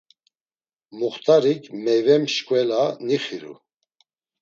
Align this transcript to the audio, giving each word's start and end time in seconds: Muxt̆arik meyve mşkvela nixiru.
Muxt̆arik 0.97 1.63
meyve 1.83 2.15
mşkvela 2.23 2.81
nixiru. 3.05 3.53